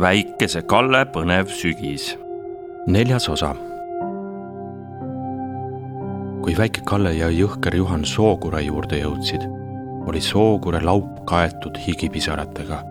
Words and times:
väikese 0.00 0.60
Kalle 0.62 1.06
põnev 1.08 1.48
sügis. 1.48 2.18
neljas 2.86 3.28
osa. 3.28 3.54
kui 6.42 6.56
väike 6.58 6.80
Kalle 6.84 7.14
ja 7.14 7.30
jõhker 7.32 7.74
Juhan 7.76 8.04
Sookure 8.04 8.60
juurde 8.62 9.00
jõudsid, 9.00 9.46
oli 10.06 10.20
Sookure 10.20 10.80
laup 10.84 11.24
kaetud 11.24 11.78
higipisaratega. 11.86 12.82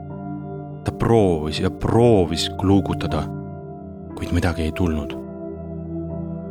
ta 0.84 0.92
proovis 0.92 1.60
ja 1.60 1.70
proovis 1.70 2.50
kluugutada, 2.58 3.24
kuid 4.16 4.32
midagi 4.32 4.62
ei 4.62 4.72
tulnud. 4.72 5.14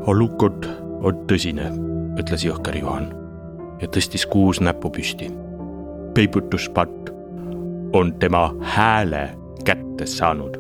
olukord 0.07 0.71
on 1.03 1.27
tõsine, 1.27 1.71
ütles 2.19 2.45
jõhker 2.47 2.79
Juhan 2.79 3.11
ja 3.81 3.89
tõstis 3.89 4.27
kuus 4.27 4.61
näppu 4.61 4.91
püsti. 4.91 5.33
peibutuspatt 6.15 7.11
on 7.93 8.15
tema 8.19 8.55
hääle 8.61 9.44
kätte 9.65 10.07
saanud 10.07 10.57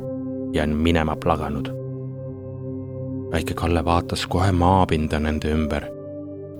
ja 0.55 0.63
on 0.63 0.77
minema 0.77 1.17
plaganud. 1.17 1.69
väike 3.33 3.55
Kalle 3.55 3.85
vaatas 3.85 4.27
kohe 4.27 4.53
maapinda 4.53 5.21
nende 5.21 5.51
ümber, 5.51 5.87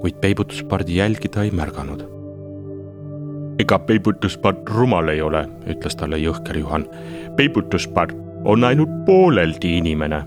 kuid 0.01 0.19
peibutuspardi 0.21 0.97
jälgi 0.97 1.29
ta 1.29 1.43
ei 1.43 1.51
märganud. 1.51 2.05
ega 3.59 3.79
peibutuspart 3.79 4.69
rumal 4.69 5.09
ei 5.09 5.23
ole, 5.23 5.47
ütles 5.67 5.97
talle 5.97 6.17
jõhker 6.19 6.59
Juhan. 6.59 6.87
peibutuspart 7.37 8.15
on 8.45 8.65
ainult 8.65 9.05
pooleldi 9.07 9.79
inimene, 9.79 10.23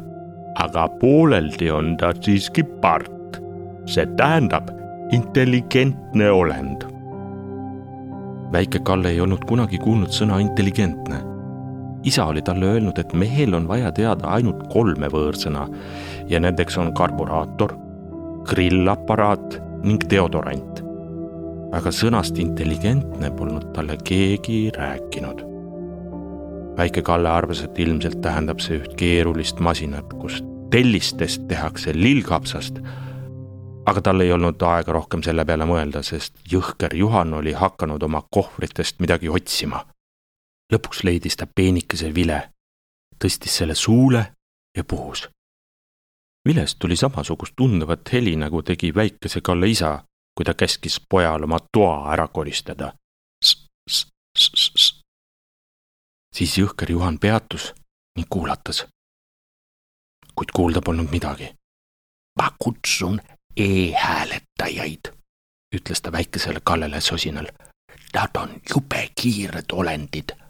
aga 0.55 0.87
pooleldi 0.99 1.71
on 1.71 1.97
ta 1.97 2.13
siiski 2.21 2.63
part. 2.63 3.41
see 3.85 4.05
tähendab 4.17 4.69
intelligentne 5.11 6.31
olend 6.31 6.83
väike 8.51 8.79
Kalle 8.79 9.09
ei 9.09 9.19
olnud 9.21 9.43
kunagi 9.47 9.77
kuulnud 9.77 10.11
sõna 10.11 10.39
intelligentne 10.43 11.36
isa 12.03 12.25
oli 12.25 12.41
talle 12.41 12.65
öelnud, 12.65 12.97
et 12.97 13.13
mehel 13.13 13.53
on 13.53 13.67
vaja 13.67 13.91
teada 13.91 14.27
ainult 14.37 14.67
kolme 14.73 15.09
võõrsõna 15.11 15.67
ja 16.29 16.39
nendeks 16.39 16.77
on 16.77 16.93
karburaator, 16.93 17.73
grillaparaat 18.47 19.61
ning 19.83 20.03
deodorant. 20.09 20.83
aga 21.75 21.91
sõnast 21.91 22.37
intelligentne 22.39 23.27
polnud 23.35 23.73
talle 23.73 23.97
keegi 24.03 24.71
rääkinud. 24.75 25.43
väike 26.77 27.01
Kalle 27.01 27.29
arvas, 27.29 27.63
et 27.63 27.79
ilmselt 27.79 28.21
tähendab 28.21 28.59
see 28.59 28.79
üht 28.79 28.95
keerulist 28.95 29.59
masinat, 29.59 30.13
kus 30.13 30.43
tellistest 30.71 31.47
tehakse 31.47 31.93
lillkapsast. 31.93 32.79
aga 33.85 34.01
tal 34.01 34.21
ei 34.21 34.31
olnud 34.31 34.61
aega 34.61 34.91
rohkem 34.91 35.23
selle 35.23 35.45
peale 35.45 35.65
mõelda, 35.65 36.03
sest 36.03 36.33
jõhker 36.51 36.95
Juhan 36.95 37.33
oli 37.33 37.53
hakanud 37.53 38.03
oma 38.03 38.23
kohvritest 38.31 38.99
midagi 38.99 39.29
otsima 39.29 39.83
lõpuks 40.73 41.03
leidis 41.03 41.37
ta 41.37 41.47
peenikese 41.47 42.13
vile, 42.15 42.39
tõstis 43.23 43.57
selle 43.57 43.75
suule 43.75 44.25
ja 44.77 44.83
puhus. 44.83 45.29
vilest 46.47 46.79
tuli 46.79 46.95
samasugust 46.95 47.53
tundevat 47.55 48.13
heli, 48.13 48.35
nagu 48.35 48.61
tegi 48.61 48.95
väikese 48.95 49.41
Kalle 49.41 49.67
isa, 49.67 50.03
kui 50.35 50.45
ta 50.45 50.53
käskis 50.53 50.99
pojal 51.09 51.43
oma 51.43 51.59
toa 51.71 52.13
ära 52.13 52.27
koristada. 52.27 52.93
siis 56.35 56.57
jõhker 56.57 56.91
Juhan 56.91 57.19
peatus 57.19 57.73
ning 58.17 58.27
kuulatas. 58.29 58.87
kuid 60.35 60.51
kuulda 60.55 60.81
polnud 60.81 61.11
midagi. 61.11 61.55
ma 62.39 62.51
kutsun 62.59 63.21
e-hääletajaid, 63.57 65.13
ütles 65.75 66.01
ta 66.01 66.11
väikesele 66.11 66.59
Kallele 66.63 67.01
sosinal. 67.01 67.47
Nad 68.13 68.35
on 68.35 68.61
jube 68.69 69.09
kiired 69.21 69.65
olendid 69.73 70.46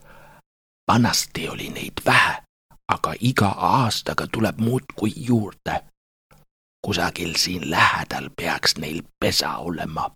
vanasti 0.92 1.50
oli 1.50 1.70
neid 1.70 1.94
vähe, 2.06 2.44
aga 2.88 3.14
iga 3.20 3.48
aastaga 3.48 4.28
tuleb 4.28 4.58
muudkui 4.58 5.14
juurde. 5.16 5.84
kusagil 6.86 7.34
siin 7.36 7.72
lähedal 7.72 8.30
peaks 8.36 8.78
neil 8.78 9.04
pesa 9.20 9.58
olema. 9.58 10.12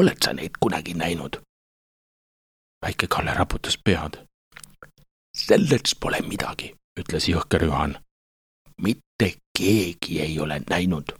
oled 0.00 0.16
sa 0.24 0.32
neid 0.32 0.50
kunagi 0.60 0.94
näinud? 0.94 1.42
väike 2.82 3.06
Kalle 3.06 3.34
raputas 3.34 3.78
pead. 3.84 4.26
selleks 5.36 5.94
pole 6.00 6.20
midagi, 6.20 6.76
ütles 7.00 7.28
jõhker 7.28 7.64
Juhan. 7.64 8.00
mitte 8.82 9.34
keegi 9.58 10.20
ei 10.20 10.40
ole 10.40 10.62
näinud. 10.70 11.18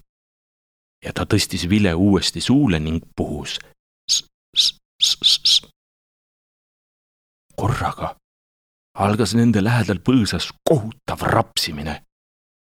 ja 1.04 1.12
ta 1.12 1.22
tõstis 1.22 1.68
vile 1.68 1.94
uuesti 1.94 2.40
suule 2.40 2.78
ning 2.78 3.04
puhus. 3.16 3.58
korraga 7.56 8.21
algas 8.94 9.34
nende 9.34 9.62
lähedal 9.64 10.00
põõsas 10.04 10.50
kohutav 10.68 11.22
rapsimine. 11.22 12.02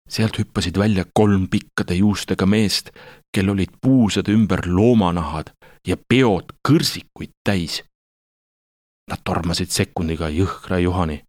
sealt 0.09 0.39
hüppasid 0.39 0.79
välja 0.79 1.05
kolm 1.15 1.49
pikkade 1.53 1.95
juustega 1.95 2.47
meest, 2.47 2.91
kel 3.35 3.51
olid 3.51 3.75
puusade 3.81 4.33
ümber 4.33 4.65
loomanahad 4.67 5.53
ja 5.87 5.97
peod 6.09 6.55
kõrsikuid 6.69 7.35
täis. 7.45 7.83
Nad 9.11 9.21
tormasid 9.25 9.69
sekundiga 9.69 10.29
jõhkra 10.29 10.79
Juhani, 10.79 11.25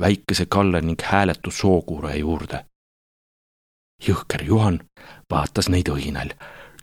väikese 0.00 0.46
Kalle 0.46 0.80
ning 0.80 1.02
hääletu 1.02 1.50
sookuure 1.50 2.16
juurde. 2.16 2.64
jõhker 4.08 4.44
Juhan 4.44 4.80
vaatas 5.30 5.68
neid 5.68 5.88
õhinal. 5.88 6.30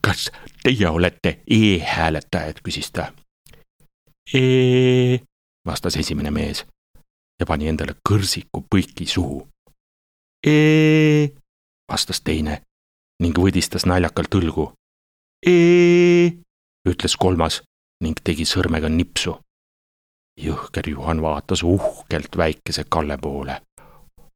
kas 0.02 0.32
teie 0.64 0.90
olete 0.90 1.42
e-hääletajad, 1.50 2.62
küsis 2.64 2.92
ta. 2.92 3.12
E, 4.34 5.20
vastas 5.66 5.96
esimene 5.96 6.32
mees 6.32 6.66
ja 7.40 7.46
pani 7.46 7.70
endale 7.72 7.96
kõrsiku 8.10 8.64
põiki 8.72 9.08
suhu. 9.08 9.48
ee, 10.48 11.30
vastas 11.92 12.22
teine 12.22 12.62
ning 13.24 13.38
võdistas 13.38 13.86
naljakalt 13.86 14.36
õlgu. 14.36 14.72
ee, 15.48 16.32
ütles 16.88 17.16
kolmas 17.18 17.62
ning 18.04 18.20
tegi 18.24 18.46
sõrmega 18.46 18.90
nipsu. 18.90 19.40
jõhker 20.40 20.90
Juhan 20.90 21.22
vaatas 21.22 21.64
uhkelt 21.64 22.38
väikese 22.38 22.84
Kalle 22.90 23.18
poole. 23.18 23.62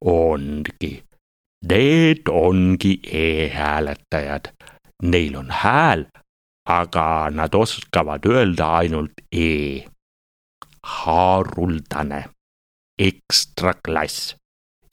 ongi, 0.06 1.04
need 1.70 2.28
ongi 2.30 3.00
e-hääletajad. 3.04 4.52
Neil 5.04 5.36
on 5.36 5.50
hääl, 5.52 6.06
aga 6.66 7.30
nad 7.32 7.56
oskavad 7.56 8.26
öelda 8.26 8.78
ainult 8.78 9.12
e. 9.32 9.84
haruldane 10.84 12.24
ekstraklass 13.00 14.36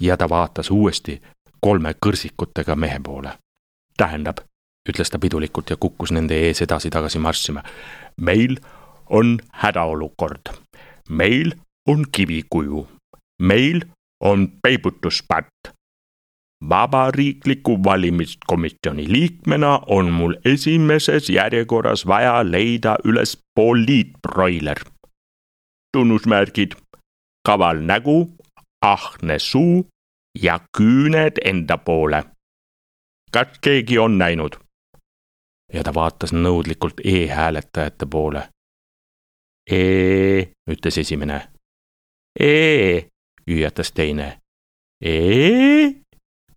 ja 0.01 0.17
ta 0.17 0.29
vaatas 0.29 0.71
uuesti 0.71 1.21
kolme 1.61 1.95
kõrsikutega 2.07 2.77
mehe 2.77 3.01
poole. 3.05 3.33
tähendab, 3.97 4.41
ütles 4.89 5.11
ta 5.11 5.19
pidulikult 5.19 5.71
ja 5.71 5.77
kukkus 5.77 6.13
nende 6.13 6.35
ees 6.35 6.63
edasi-tagasi 6.63 7.19
marssima. 7.19 7.63
meil 8.21 8.57
on 9.11 9.39
hädaolukord, 9.53 10.53
meil 11.09 11.53
on 11.89 12.05
kivikuju, 12.13 12.89
meil 13.43 13.85
on 14.21 14.49
peibutuspatt. 14.63 15.73
vabariikliku 16.69 17.85
valimiskomisjoni 17.85 19.13
liikmena 19.13 19.81
on 19.87 20.11
mul 20.13 20.35
esimeses 20.45 21.31
järjekorras 21.31 22.07
vaja 22.07 22.51
leida 22.51 22.97
üles 23.05 23.39
poliitbroiler. 23.55 24.79
tunnusmärgid 25.93 26.73
kaval 27.47 27.81
nägu, 27.87 28.37
ahne 28.83 29.39
suu 29.39 29.87
ja 30.43 30.61
küüned 30.77 31.39
enda 31.45 31.79
poole. 31.79 32.25
kas 33.33 33.59
keegi 33.61 33.99
on 33.99 34.19
näinud? 34.19 34.57
ja 35.73 35.83
ta 35.85 35.95
vaatas 35.95 36.33
nõudlikult 36.33 37.01
e-hääletajate 37.05 38.07
poole. 38.11 38.49
E, 39.71 39.81
ütles 40.71 40.99
esimene. 40.99 41.41
E, 42.41 43.07
hüüatas 43.47 43.93
teine. 43.93 44.39
E, 45.03 45.15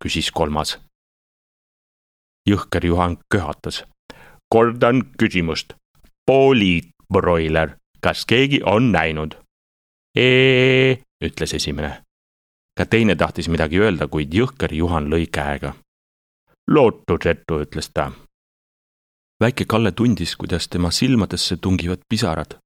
küsis 0.02 0.32
kolmas. 0.32 0.80
jõhker 2.50 2.86
Juhan 2.86 3.18
köhatas. 3.30 3.84
kordan 4.50 5.02
küsimust. 5.18 5.74
poliitbroiler, 6.26 7.78
kas 8.02 8.26
keegi 8.26 8.62
on 8.66 8.92
näinud? 8.92 9.43
Ee, 10.16 10.98
ütles 11.24 11.54
esimene. 11.54 12.02
ka 12.78 12.86
teine 12.86 13.16
tahtis 13.16 13.48
midagi 13.50 13.78
öelda, 13.80 14.08
kuid 14.08 14.34
jõhker 14.34 14.74
Juhan 14.74 15.10
lõi 15.10 15.28
käega. 15.32 15.74
lootusetu, 16.68 17.62
ütles 17.66 17.90
ta. 17.94 18.12
väike 19.44 19.66
Kalle 19.66 19.92
tundis, 19.92 20.36
kuidas 20.36 20.68
tema 20.68 20.92
silmadesse 20.92 21.58
tungivad 21.58 22.02
pisarad. 22.10 22.58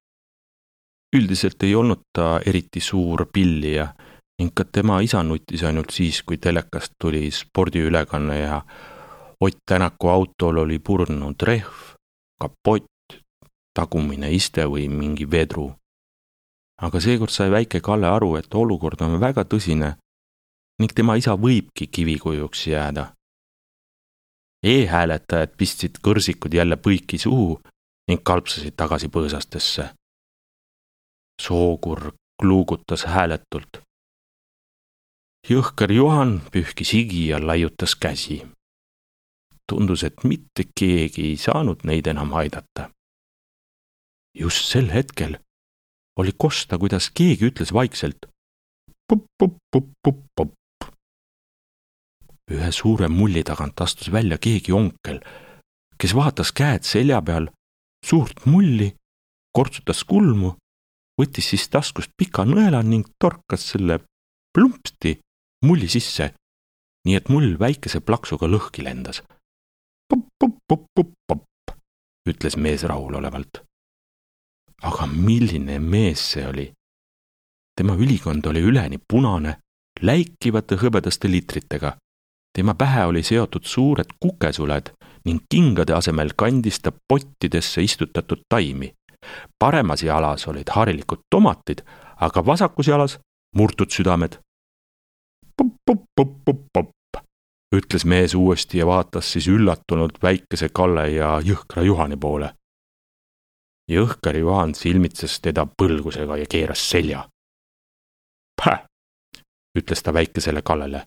üldiselt 1.15 1.63
ei 1.63 1.75
olnud 1.75 2.01
ta 2.13 2.39
eriti 2.45 2.79
suur 2.79 3.25
pillija 3.33 3.93
ning 4.39 4.53
ka 4.53 4.63
tema 4.63 5.01
isa 5.01 5.23
nutis 5.23 5.63
ainult 5.63 5.89
siis, 5.91 6.23
kui 6.23 6.37
telekast 6.37 6.93
tuli 7.01 7.31
spordiülekanne 7.31 8.39
ja 8.39 8.61
Ott 9.39 9.57
Tänaku 9.65 10.07
autol 10.07 10.57
oli 10.57 10.79
purnunud 10.79 11.35
rehv, 11.43 11.73
kapott, 12.41 13.21
tagumine 13.73 14.31
iste 14.31 14.65
või 14.65 14.89
mingi 14.89 15.31
vedru 15.31 15.75
aga 16.81 16.99
seekord 16.99 17.33
sai 17.33 17.51
väike 17.51 17.81
Kalle 17.81 18.07
aru, 18.07 18.35
et 18.35 18.53
olukord 18.53 19.01
on 19.01 19.19
väga 19.19 19.43
tõsine 19.43 19.95
ning 20.79 20.93
tema 20.93 21.15
isa 21.17 21.33
võibki 21.33 21.87
kivikujuks 21.89 22.67
jääda 22.67 23.11
e-hääletajad 24.63 25.53
pistsid 25.57 25.99
kõrsikud 26.03 26.53
jälle 26.53 26.77
põiki 26.77 27.19
suhu 27.21 27.59
ning 28.09 28.23
kalpsasid 28.23 28.75
tagasi 28.75 29.07
põõsastesse. 29.07 29.89
sookurg 31.41 32.15
kluugutas 32.41 33.05
hääletult. 33.05 33.81
jõhker 35.49 35.91
Juhan 35.91 36.41
pühkis 36.51 36.93
higi 36.93 37.27
ja 37.27 37.47
laiutas 37.47 37.95
käsi. 37.95 38.47
tundus, 39.71 40.03
et 40.03 40.23
mitte 40.23 40.63
keegi 40.79 41.21
ei 41.29 41.37
saanud 41.37 41.83
neid 41.83 42.07
enam 42.07 42.33
aidata. 42.33 42.89
just 44.33 44.65
sel 44.65 44.91
hetkel 44.91 45.37
oli 46.17 46.33
kosta, 46.37 46.77
kuidas 46.77 47.11
keegi 47.13 47.51
ütles 47.51 47.73
vaikselt 47.73 48.25
pup-pup-pup-pup-pup 49.07 50.53
ühe 52.51 52.71
suure 52.71 53.07
mulli 53.11 53.43
tagant 53.43 53.81
astus 53.83 54.11
välja 54.11 54.37
keegi 54.39 54.71
onkel, 54.75 55.19
kes 55.99 56.15
vaatas 56.15 56.53
käed 56.55 56.87
selja 56.87 57.19
peal, 57.21 57.49
suurt 58.05 58.45
mulli, 58.47 58.93
kortsutas 59.55 60.03
kulmu, 60.07 60.53
võttis 61.19 61.51
siis 61.51 61.67
taskust 61.73 62.13
pika 62.17 62.45
nõela 62.47 62.83
ning 62.83 63.07
torkas 63.19 63.67
selle 63.73 63.99
plumpsti 64.55 65.17
mulli 65.67 65.89
sisse, 65.91 66.31
nii 67.07 67.19
et 67.19 67.31
mull 67.33 67.57
väikese 67.59 67.99
plaksuga 68.05 68.47
lõhki 68.47 68.85
lendas. 68.87 69.23
Pup-pup-pup-pup-pup, 70.07 71.75
ütles 72.31 72.55
mees 72.55 72.87
rahulolevalt. 72.87 73.66
Aga 74.83 75.07
milline 75.07 75.79
mees 75.79 76.31
see 76.33 76.47
oli? 76.47 76.71
tema 77.77 77.93
ülikond 77.93 78.45
oli 78.45 78.61
üleni 78.61 78.97
punane, 78.97 79.57
läikivate 80.01 80.75
hõbedaste 80.81 81.29
litritega 81.29 81.97
tema 82.57 82.73
pähe 82.73 83.05
oli 83.05 83.21
seotud 83.23 83.65
suured 83.69 84.15
kukesuled 84.19 84.89
ning 85.29 85.43
kingade 85.53 85.93
asemel 85.93 86.31
kandis 86.41 86.79
ta 86.81 86.91
pottidesse 87.09 87.83
istutatud 87.83 88.41
taimi. 88.49 88.93
paremas 89.59 90.03
jalas 90.03 90.47
olid 90.47 90.69
harilikud 90.75 91.21
tomatid, 91.29 91.79
aga 92.25 92.45
vasakus 92.45 92.87
jalas 92.87 93.19
murtud 93.55 93.89
südamed. 93.93 94.39
pup-pup-pup-pup-pup, 95.57 97.21
ütles 97.75 98.05
mees 98.05 98.33
uuesti 98.33 98.77
ja 98.77 98.85
vaatas 98.85 99.31
siis 99.31 99.47
üllatunult 99.47 100.17
väikese 100.23 100.69
Kalle 100.69 101.09
ja 101.09 101.29
jõhkra 101.49 101.83
Juhani 101.83 102.17
poole. 102.17 102.53
Jõhker 103.91 104.37
Juhan 104.37 104.75
silmitses 104.75 105.39
teda 105.41 105.65
põlgusega 105.65 106.37
ja 106.37 106.45
keeras 106.49 106.89
selja. 106.89 107.27
Päh, 108.63 108.83
ütles 109.77 110.03
ta 110.03 110.13
väikesele 110.13 110.61
Kallele 110.61 111.05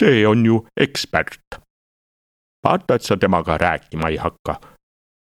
see 0.00 0.26
on 0.26 0.46
ju 0.46 0.66
ekspert. 0.80 1.60
vaata, 2.64 2.94
et 2.94 3.02
sa 3.02 3.16
temaga 3.16 3.58
rääkima 3.58 4.08
ei 4.08 4.16
hakka. 4.16 4.60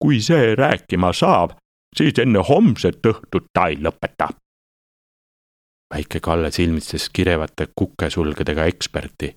kui 0.03 0.21
see 0.21 0.55
rääkima 0.55 1.13
saab, 1.13 1.51
siis 1.97 2.19
enne 2.19 2.39
homset 2.39 3.07
õhtut 3.07 3.47
ta 3.53 3.67
ei 3.67 3.77
lõpeta. 3.77 4.29
väike 5.95 6.21
Kalle 6.21 6.51
silmitses 6.51 7.11
kirevate 7.11 7.67
kukesulgedega 7.77 8.65
eksperti. 8.65 9.35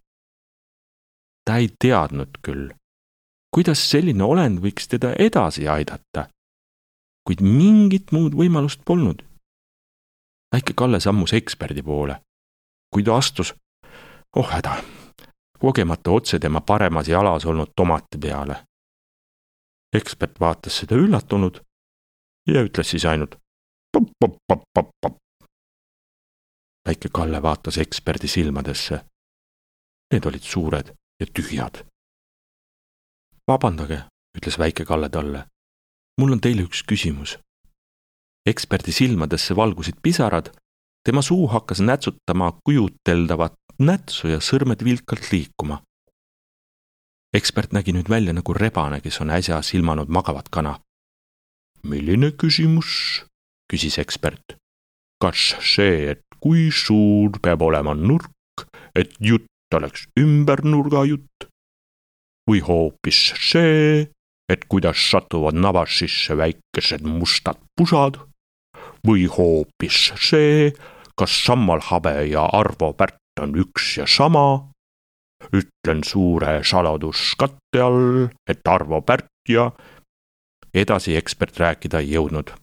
ta 1.46 1.58
ei 1.58 1.70
teadnud 1.80 2.38
küll, 2.48 2.70
kuidas 3.56 3.92
selline 3.92 4.24
olend 4.24 4.60
võiks 4.60 4.88
teda 4.88 5.14
edasi 5.20 5.68
aidata, 5.68 6.30
kuid 7.28 7.42
mingit 7.42 8.12
muud 8.12 8.34
võimalust 8.34 8.82
polnud. 8.86 9.24
väike 10.54 10.74
Kalle 10.74 11.00
sammus 11.00 11.34
eksperdi 11.34 11.84
poole. 11.84 12.22
kui 12.94 13.04
ta 13.04 13.18
astus, 13.18 13.54
oh 14.36 14.50
häda 14.52 14.78
kogemata 15.60 16.12
otse 16.12 16.40
tema 16.40 16.62
paremas 16.62 17.08
jalas 17.08 17.46
olnud 17.46 17.72
tomati 17.76 18.18
peale. 18.18 18.56
ekspert 19.96 20.40
vaatas 20.40 20.78
seda 20.78 20.96
üllatunud 20.96 21.62
ja 22.48 22.62
ütles 22.68 22.90
siis 22.90 23.06
ainult 23.06 23.36
popp-popp-popp-popp-popp. 23.94 25.18
väike 26.88 27.10
Kalle 27.14 27.42
vaatas 27.42 27.78
eksperdi 27.78 28.28
silmadesse. 28.28 29.00
Need 30.14 30.26
olid 30.26 30.42
suured 30.42 30.94
ja 31.20 31.26
tühjad. 31.34 31.86
vabandage, 33.48 34.04
ütles 34.38 34.60
väike 34.60 34.86
Kalle 34.86 35.10
talle. 35.10 35.46
Mul 36.22 36.32
on 36.36 36.42
teile 36.42 36.66
üks 36.68 36.84
küsimus. 36.88 37.38
eksperdi 38.46 38.92
silmadesse 38.92 39.56
valgusid 39.56 39.98
pisarad, 40.02 40.52
tema 41.06 41.22
suu 41.22 41.48
hakkas 41.48 41.80
nätsutama 41.82 42.52
kujuteldavat 42.66 43.56
nätsu 43.80 44.28
ja 44.28 44.40
sõrmed 44.40 44.84
vilkalt 44.84 45.32
liikuma. 45.32 45.82
ekspert 47.34 47.74
nägi 47.74 47.94
nüüd 47.94 48.10
välja 48.10 48.34
nagu 48.34 48.54
rebane, 48.54 49.02
kes 49.02 49.22
on 49.22 49.30
äsja 49.30 49.62
silmanud 49.62 50.10
magavat 50.10 50.50
kana. 50.50 50.80
milline 51.84 52.32
küsimus? 52.32 53.26
küsis 53.74 54.00
ekspert. 54.00 54.56
kas 55.22 55.56
see, 55.74 56.12
et 56.12 56.24
kui 56.40 56.72
suur 56.72 57.40
peab 57.42 57.62
olema 57.62 57.94
nurk, 57.94 58.32
et 58.96 59.12
jutt 59.20 59.48
oleks 59.74 60.08
ümbernurgajutt? 60.20 61.50
või 62.50 62.62
hoopis 62.62 63.34
see, 63.42 64.06
et 64.50 64.66
kuidas 64.70 65.10
satuvad 65.12 65.58
navassisse 65.58 66.38
väikesed 66.38 67.06
mustad 67.08 67.58
pusad? 67.78 68.20
või 69.06 69.28
hoopis 69.30 70.12
see, 70.18 70.72
kas 71.18 71.34
sammalhabe 71.46 72.26
ja 72.30 72.46
Arvo 72.54 72.94
Pärt 72.94 73.42
on 73.42 73.56
üks 73.60 73.98
ja 73.98 74.08
sama. 74.08 74.72
ütlen 75.54 76.02
suure 76.04 76.64
saladuskatte 76.64 77.82
all, 77.82 78.28
et 78.50 78.68
Arvo 78.68 79.02
Pärt 79.02 79.30
ja 79.50 79.72
edasi 80.74 81.16
ekspert 81.16 81.60
rääkida 81.60 82.00
ei 82.00 82.16
jõudnud. 82.16 82.54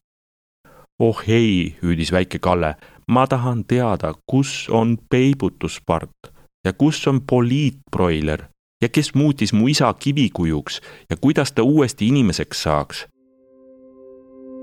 oh 0.98 1.22
ei, 1.28 1.76
hüüdis 1.82 2.12
väike 2.12 2.38
Kalle, 2.38 2.76
ma 3.08 3.26
tahan 3.26 3.64
teada, 3.64 4.14
kus 4.26 4.68
on 4.70 4.98
peibutuspart 5.10 6.32
ja 6.66 6.72
kus 6.72 7.06
on 7.06 7.20
poliitbroiler 7.20 8.48
ja 8.82 8.88
kes 8.88 9.14
muutis 9.14 9.52
mu 9.52 9.68
isa 9.68 9.94
kivikujuks 9.94 10.80
ja 11.10 11.16
kuidas 11.16 11.52
ta 11.52 11.62
uuesti 11.62 12.08
inimeseks 12.08 12.62
saaks. 12.62 13.06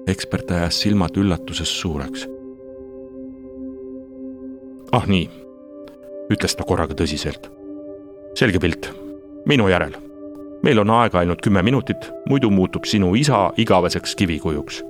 ekspert 0.07 0.51
ajas 0.51 0.81
silmad 0.81 1.17
üllatuses 1.17 1.79
suureks. 1.81 2.27
ah 4.91 5.07
nii 5.07 5.29
ütles 6.33 6.55
ta 6.55 6.63
korraga 6.63 6.93
tõsiselt. 6.93 7.49
selge 8.35 8.59
pilt, 8.59 8.91
minu 9.45 9.67
järel. 9.69 9.95
meil 10.63 10.79
on 10.79 10.89
aega 10.89 11.19
ainult 11.19 11.41
kümme 11.41 11.63
minutit, 11.63 12.11
muidu 12.29 12.49
muutub 12.49 12.85
sinu 12.85 13.15
isa 13.15 13.51
igaveseks 13.57 14.15
kivikujuks. 14.15 14.83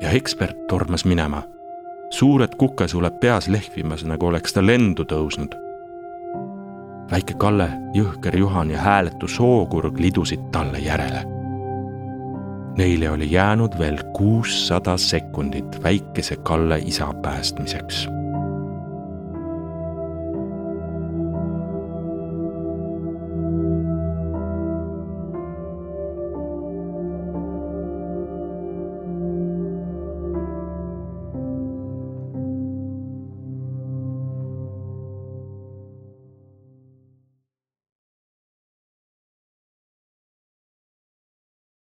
ja 0.00 0.10
ekspert 0.10 0.66
tormas 0.68 1.04
minema, 1.04 1.42
suured 2.10 2.54
kukesuled 2.58 3.20
peas 3.20 3.48
lehvimas, 3.48 4.04
nagu 4.04 4.26
oleks 4.26 4.52
ta 4.52 4.66
lendu 4.66 5.04
tõusnud. 5.04 5.63
Väike 7.10 7.34
Kalle, 7.34 7.68
jõhker 7.94 8.36
Juhan 8.36 8.70
ja 8.70 8.80
hääletu 8.80 9.28
sookurg 9.28 9.98
lidusid 9.98 10.50
talle 10.52 10.78
järele. 10.78 11.24
Neile 12.78 13.10
oli 13.10 13.32
jäänud 13.32 13.78
veel 13.78 13.98
kuussada 14.16 14.96
sekundit 14.96 15.82
väikese 15.82 16.36
Kalle 16.36 16.78
isa 16.78 17.12
päästmiseks 17.22 18.08